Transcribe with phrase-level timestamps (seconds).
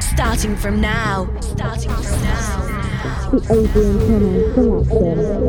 [0.00, 1.28] Starting from now.
[1.40, 2.66] Starting from now.
[3.30, 3.98] The Adrian
[4.54, 5.48] Thomas selection.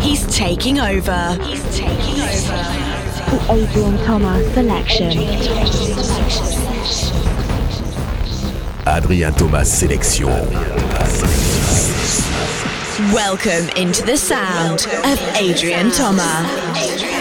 [0.00, 1.38] He's taking over.
[1.42, 2.62] He's taking over.
[3.30, 5.18] The Adrian Thomas selection.
[8.86, 11.53] Adrien Thomas sélection.
[13.12, 17.13] Welcome into the sound of Adrian Thomas.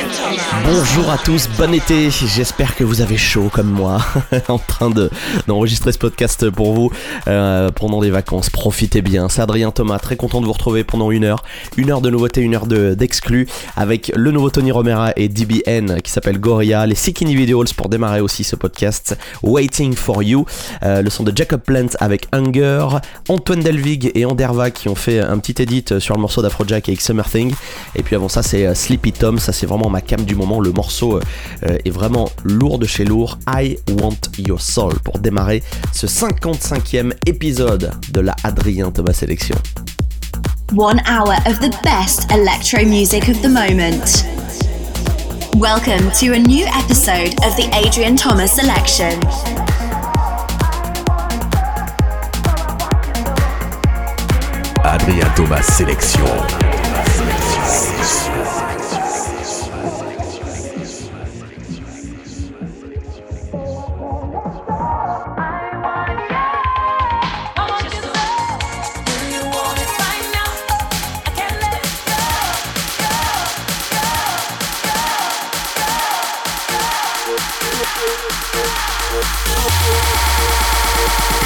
[0.65, 3.99] Bonjour à tous, bon été, j'espère que vous avez chaud comme moi.
[4.47, 5.09] En train de,
[5.47, 6.91] d'enregistrer ce podcast pour vous
[7.27, 11.11] euh, pendant des vacances, profitez bien, c'est Adrien Thomas, très content de vous retrouver pendant
[11.11, 11.43] une heure,
[11.77, 13.47] une heure de nouveautés, une heure de, d'exclus.
[13.75, 18.21] Avec le nouveau Tony Romera et DBN qui s'appelle Goria, les Sick Individuals pour démarrer
[18.21, 20.45] aussi ce podcast, Waiting for You,
[20.83, 22.87] euh, le son de Jacob Plant avec Hunger,
[23.29, 27.01] Antoine Delvig et Anderva qui ont fait un petit edit sur le morceau d'Afrojack avec
[27.01, 27.53] Summer Thing,
[27.95, 30.59] et puis avant ça c'est euh, Sleepy Tom, ça c'est vraiment ma cam du moment,
[30.59, 35.63] le morceau euh, est vraiment lourd de chez lourd, I Want Your Soul pour démarrer
[35.91, 39.55] ce 55e épisode de la Adrien Thomas Sélection.
[40.75, 44.25] One hour of the best electro music of the moment.
[45.55, 49.19] Welcome to a new episode of the Adrian Thomas Selection.
[54.83, 56.25] Adrien Thomas sélection.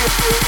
[0.08, 0.48] Yeah.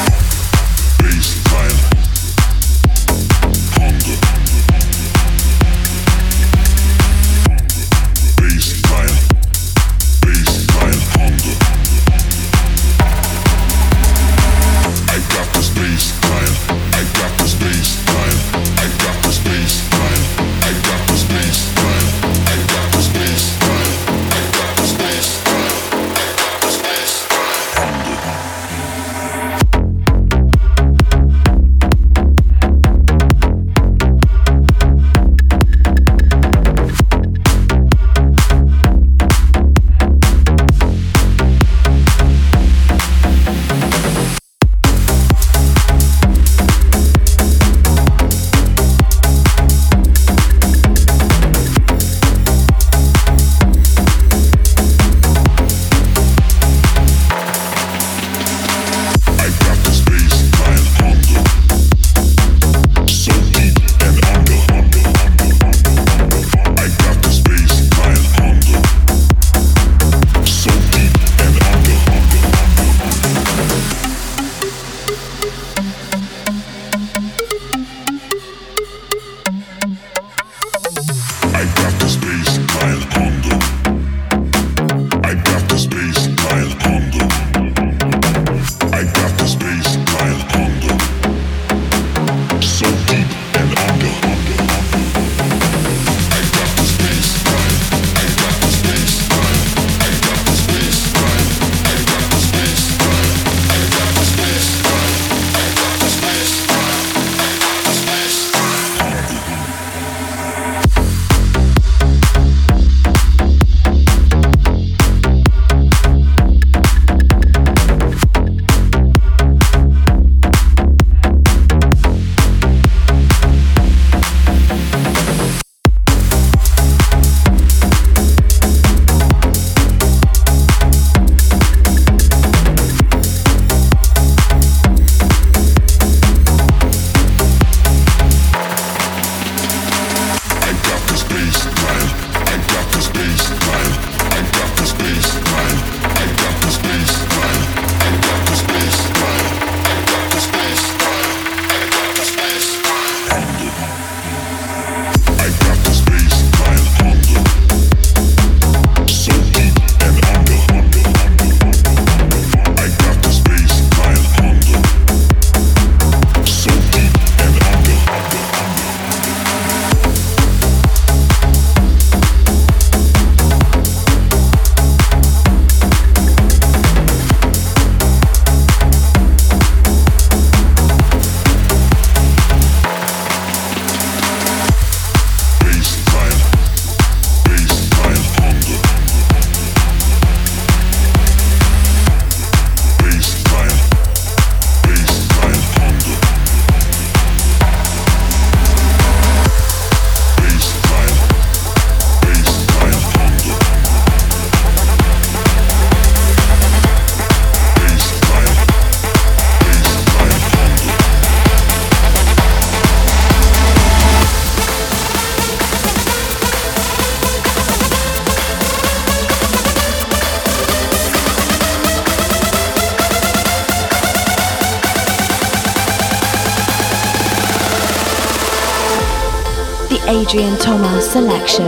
[230.11, 231.67] Adrian Thomas selection.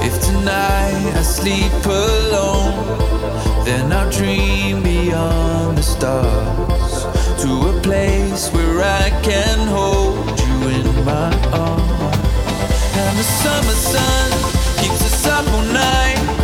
[0.00, 2.96] If tonight I sleep alone,
[3.66, 7.04] then I'll dream beyond the stars
[7.42, 12.16] to a place where I can hold you in my arms.
[12.96, 14.49] And the summer sun
[15.26, 16.39] up all night.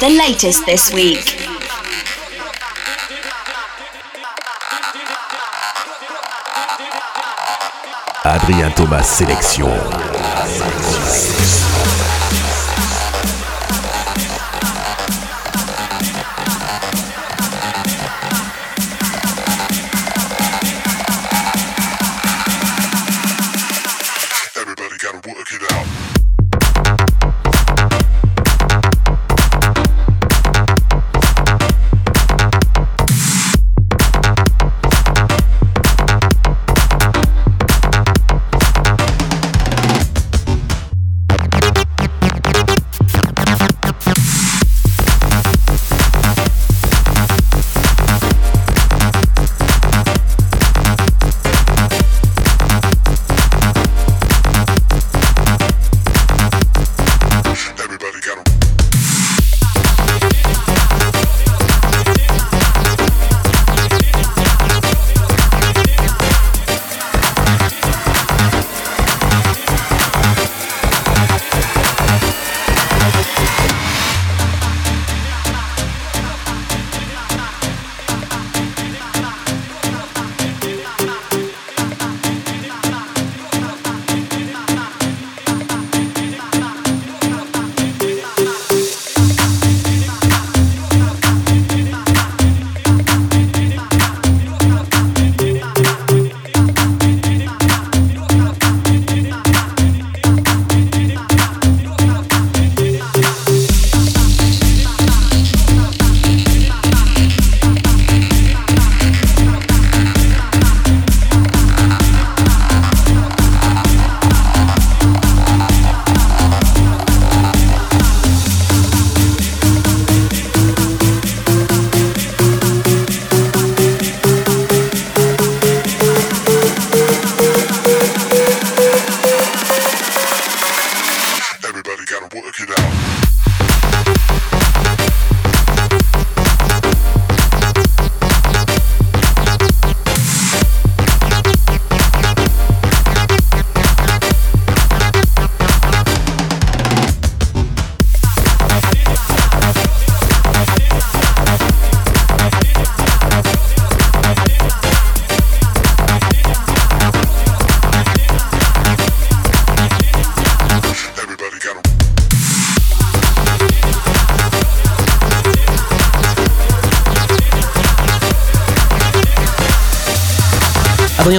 [0.00, 1.18] the latest this week.
[8.24, 10.09] Adrien Thomas Sélection.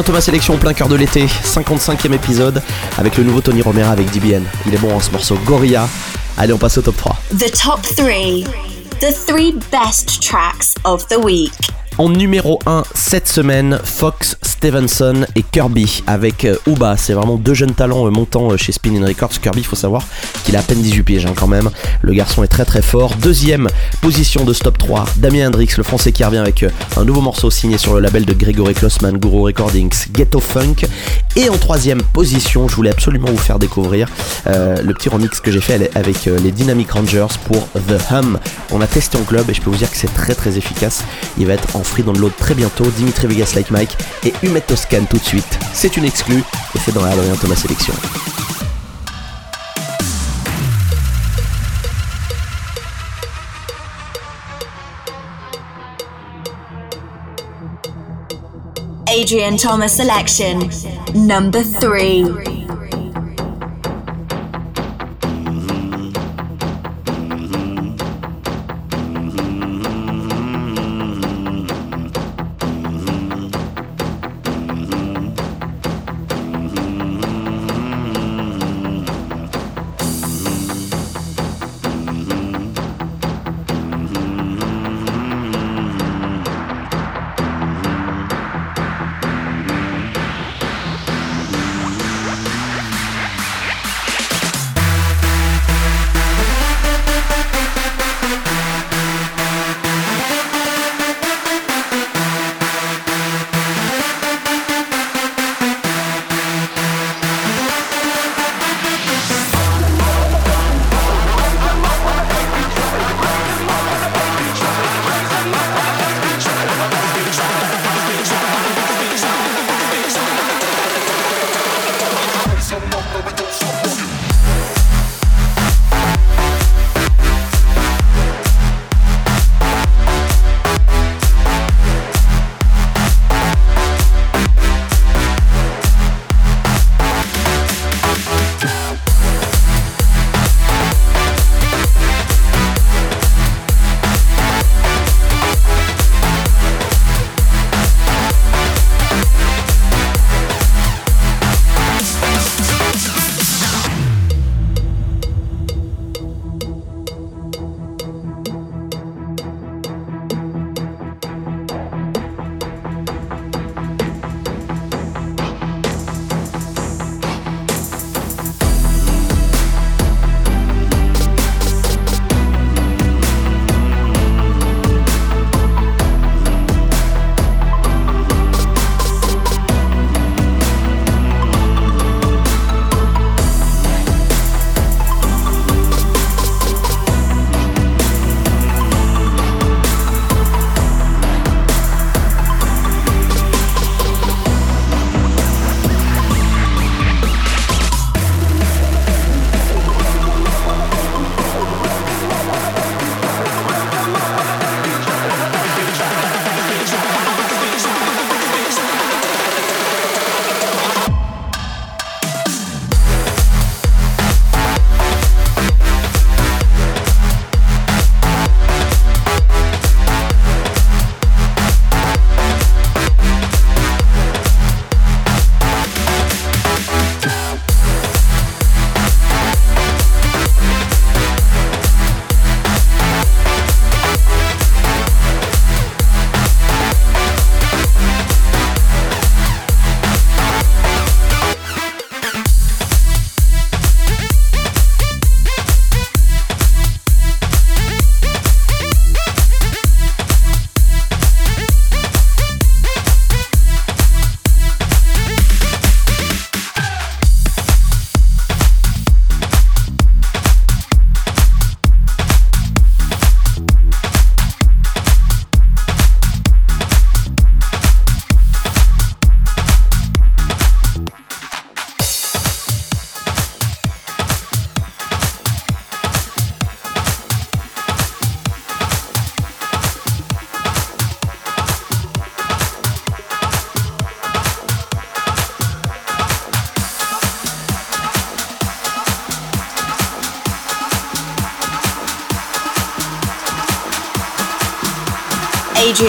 [0.02, 2.64] Adrien Thomas Sélection en plein cœur de l'été, 55e épisode,
[2.98, 4.44] avec le nouveau Tony Romera avec DBN.
[4.66, 5.88] Il est bon en ce morceau Gorilla.
[6.40, 7.16] Allez, on passe au top 3.
[7.38, 8.06] The top 3.
[9.00, 11.54] The three best tracks of the week.
[12.00, 16.96] En numéro 1 cette semaine, Fox, Stevenson et Kirby avec euh, Uba.
[16.96, 19.42] C'est vraiment deux jeunes talents euh, montants euh, chez Spinning Records.
[19.42, 20.04] Kirby, il faut savoir
[20.44, 21.72] qu'il a à peine 18 pieds hein, quand même.
[22.04, 23.16] Le garçon est très très fort.
[23.16, 23.68] Deuxième
[24.02, 26.64] position de Stop 3, Damien Hendrix, le français qui revient avec
[26.96, 30.86] un nouveau morceau signé sur le label de Gregory Klossman, Guru Recordings, Ghetto Funk.
[31.36, 34.10] Et en troisième position, je voulais absolument vous faire découvrir
[34.46, 38.38] le petit remix que j'ai fait avec les Dynamic Rangers pour The Hum.
[38.72, 41.04] On a testé en club et je peux vous dire que c'est très très efficace.
[41.38, 42.86] Il va être en free download très bientôt.
[42.96, 45.60] Dimitri Vegas Like Mike et Humet Toscan tout de suite.
[45.72, 46.44] C'est une exclue
[46.76, 47.94] et c'est dans la Thomas Sélection.
[59.08, 60.60] Adrian Thomas Selection,
[61.16, 63.01] number 3.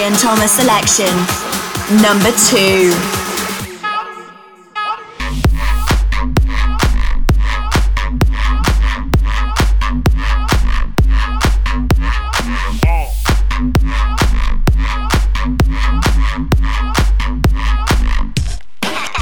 [0.02, 1.06] Adrian Thomas selection.
[2.02, 2.90] Number two.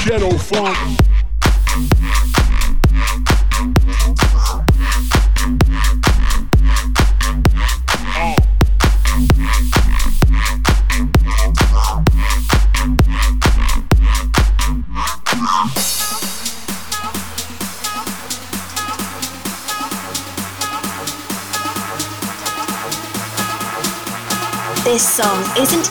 [0.06, 0.99] Ghetto funk.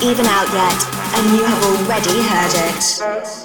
[0.10, 0.74] Even out yet,
[1.18, 3.39] and you have already heard it.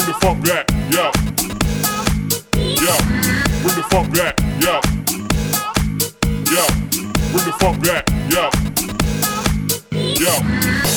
[0.00, 1.12] Bring the fuck back, yeah.
[2.56, 2.96] Yeah.
[3.60, 4.80] Bring the fuck back, yeah.
[6.48, 6.68] Yeah.
[7.30, 8.48] Bring the fuck back, yeah.
[9.92, 10.40] Yeah.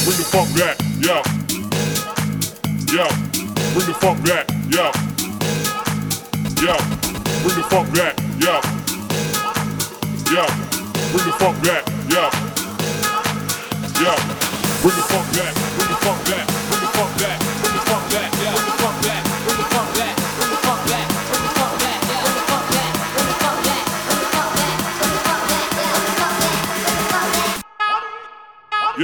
[0.06, 1.20] Bring the fuck back, yeah.
[2.96, 3.12] Yeah.
[3.74, 4.92] Bring the fuck back, yeah.
[6.64, 6.80] Yeah.
[7.44, 8.62] Bring the funk back, yeah.
[10.32, 10.48] Yeah.
[11.12, 12.32] Bring the funk back, yeah.
[14.00, 14.16] Yeah.
[14.82, 17.53] Bring the fuck back, bring the fuck back, bring the fuck back.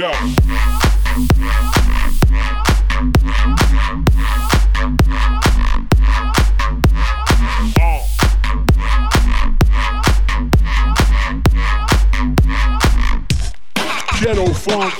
[0.02, 0.50] Oh.
[14.60, 14.99] funk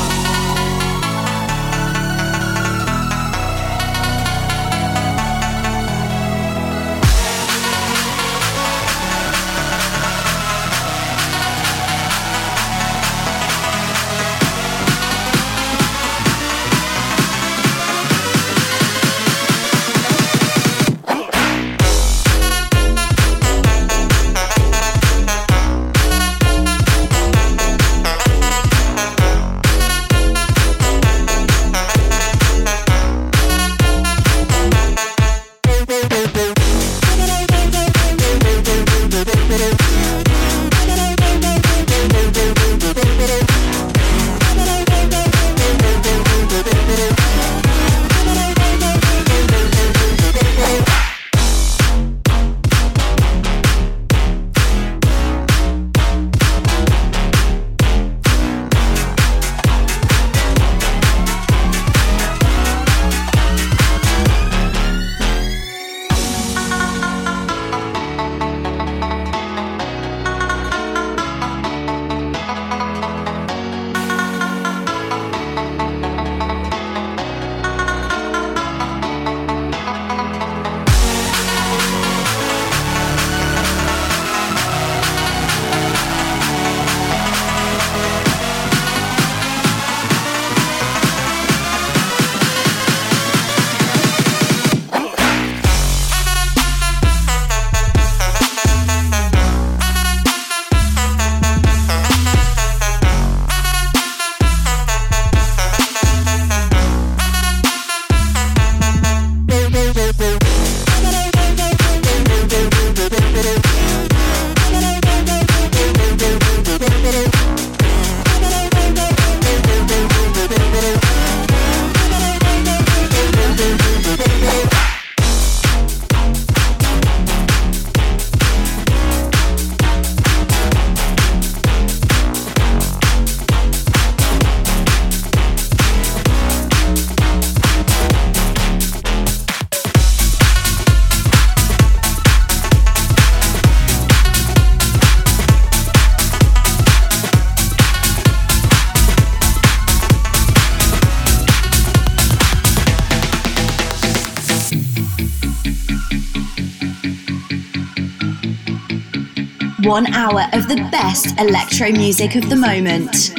[159.91, 163.33] one hour of the best electro music of the moment.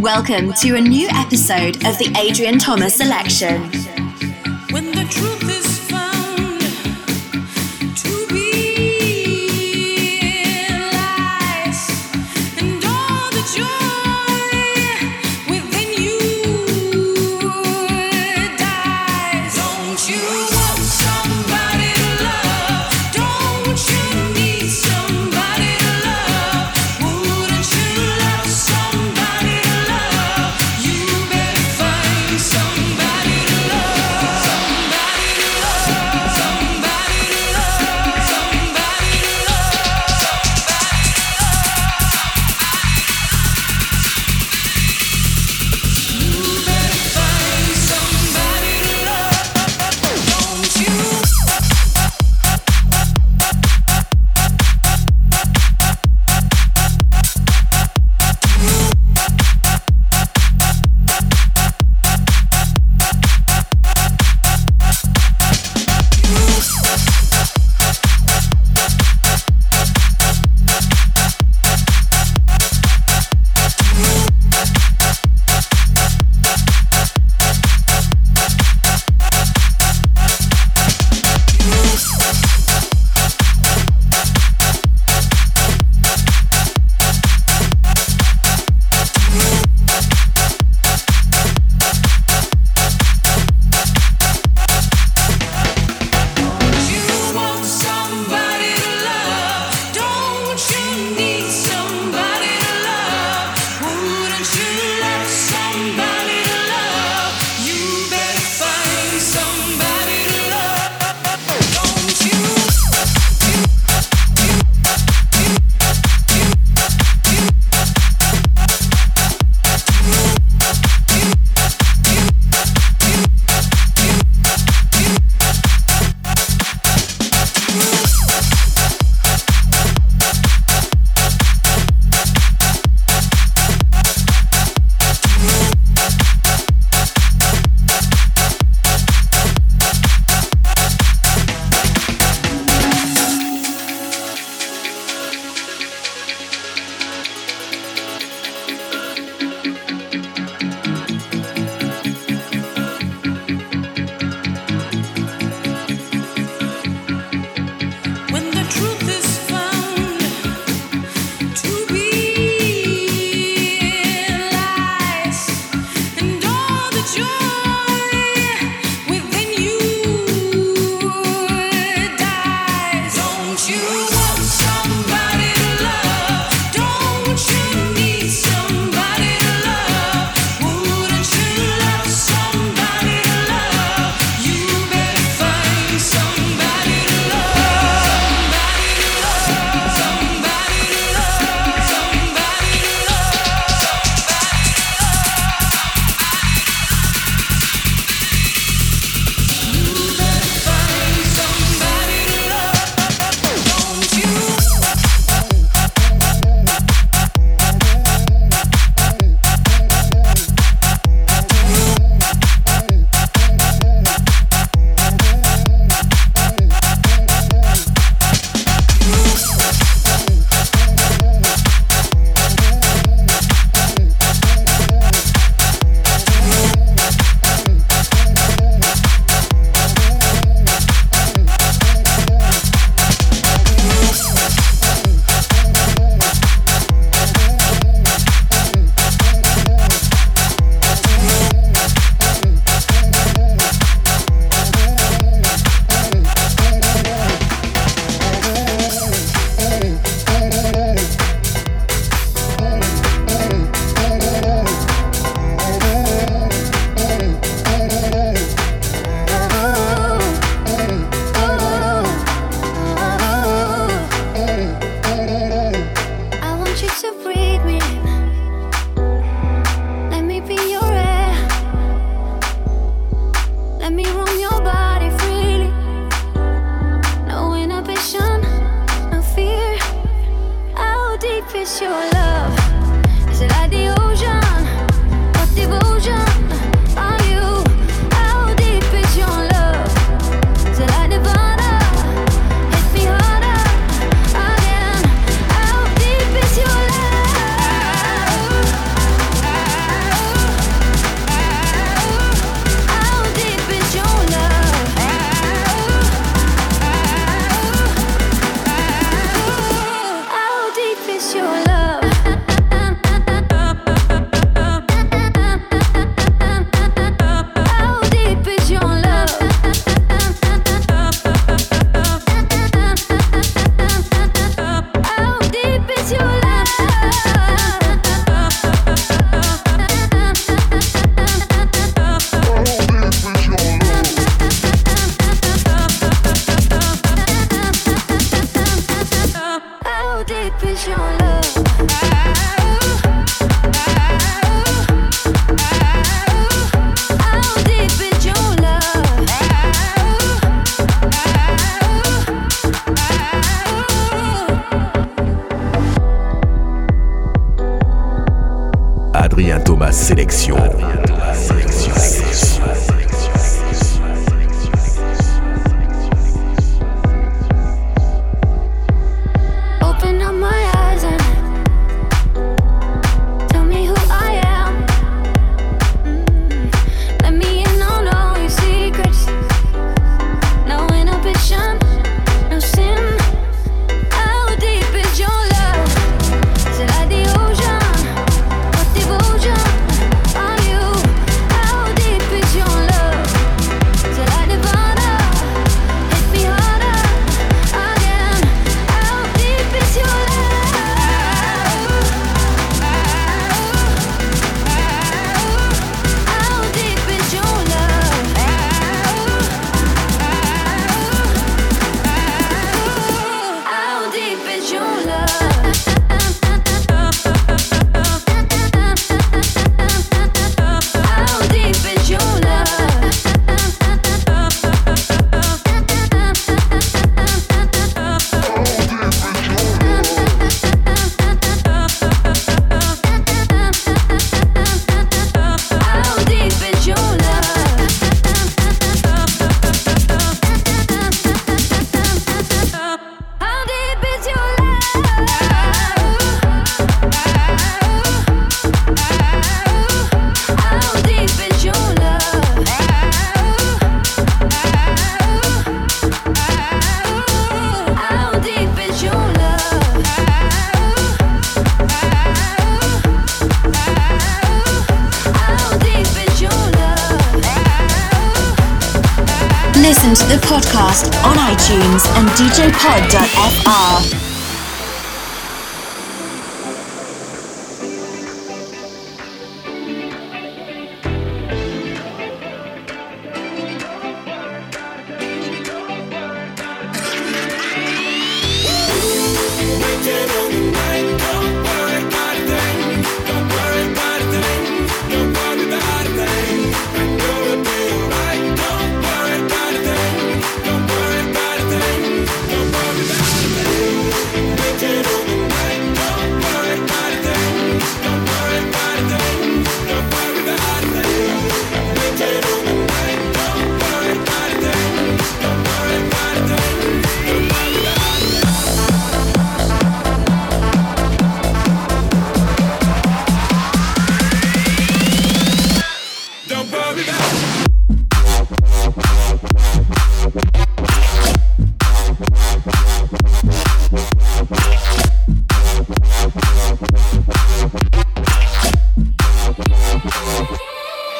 [0.00, 3.85] Welcome to a new episode of the Adrian Thomas Selection.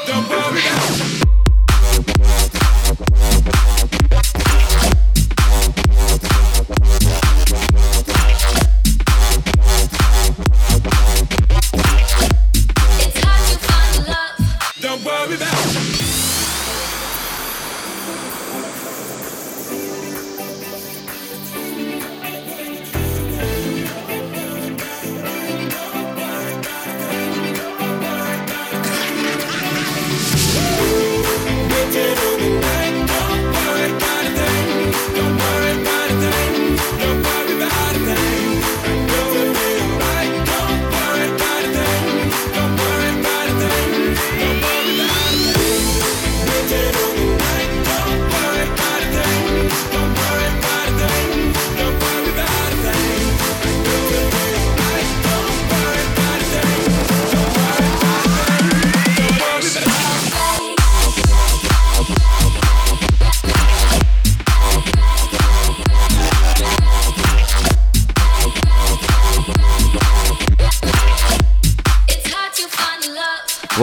[0.06, 1.25] the bomb.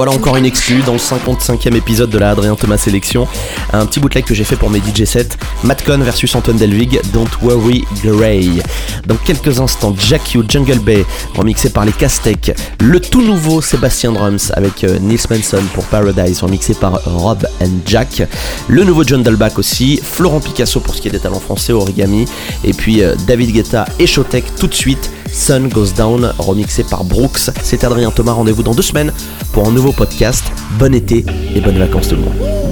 [0.06, 3.26] Voilà encore une exclue dans le 55e épisode de la Adrien Thomas Sélection.
[3.72, 5.30] Un petit bootleg que j'ai fait pour mes DJ sets.
[5.64, 8.62] Matcon versus Antoine Delvig, Don't Worry Gray.
[9.08, 11.06] Dans quelques instants, Jack You Jungle Bay,
[11.38, 12.54] remixé par les Castec.
[12.82, 17.72] Le tout nouveau Sébastien Drums avec euh, Nils Manson pour Paradise, remixé par Rob and
[17.86, 18.24] Jack.
[18.68, 20.01] Le nouveau John Dalbach aussi.
[20.04, 22.26] Florent Picasso pour ce qui est des talents français, Origami.
[22.66, 25.12] Et puis euh, David Guetta et Showtek tout de suite.
[25.34, 27.49] Sun Goes Down, remixé par Brooks.
[27.63, 29.11] C'est Adrien Thomas, rendez-vous dans deux semaines
[29.51, 30.43] pour un nouveau podcast.
[30.77, 31.25] Bon été
[31.55, 32.63] et bonnes vacances tout le monde.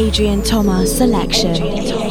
[0.00, 1.52] Adrian Thomas Selection.
[1.56, 2.09] Paradise,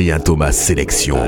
[0.00, 1.18] Adrien Thomas Sélection.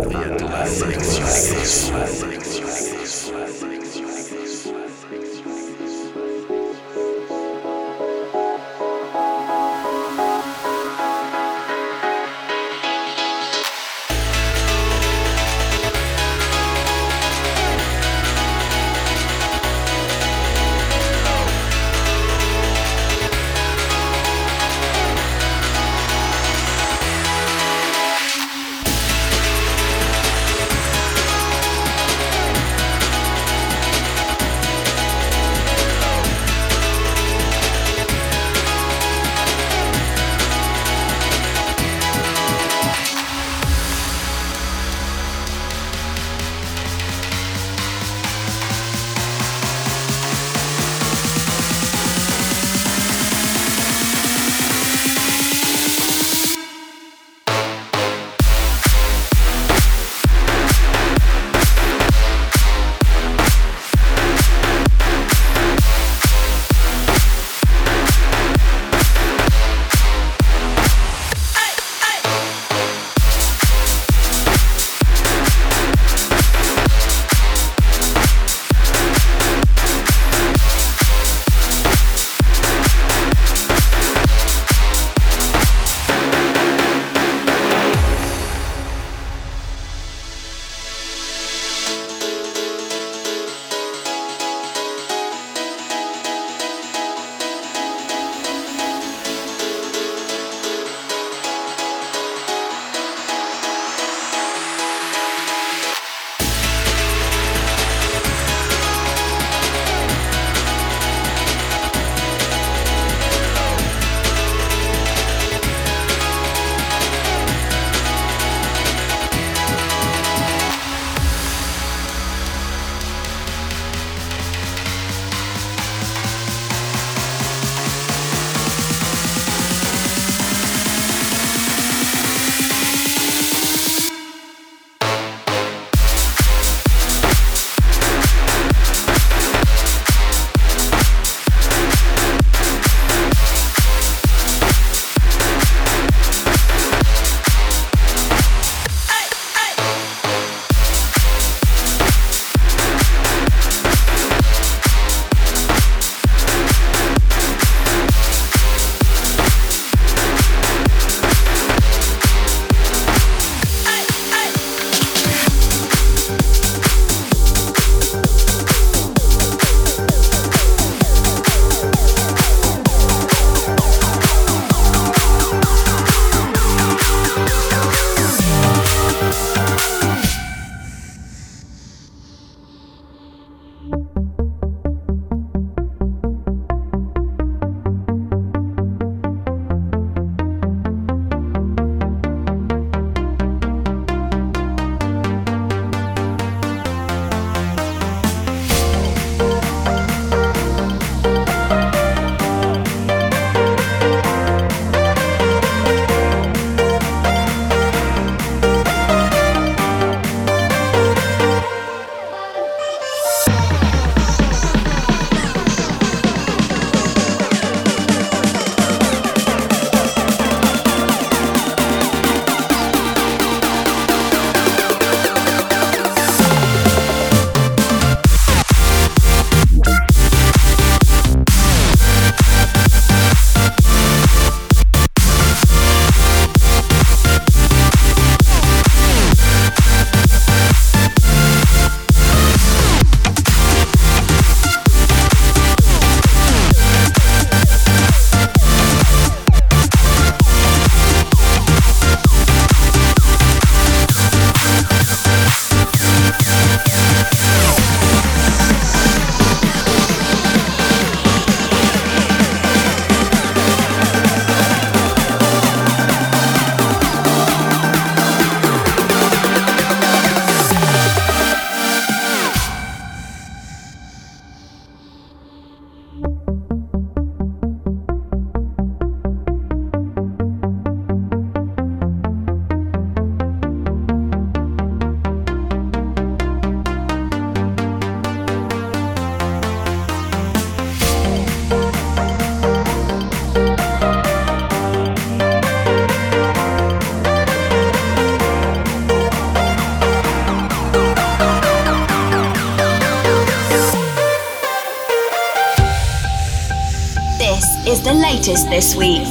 [308.83, 309.22] This week.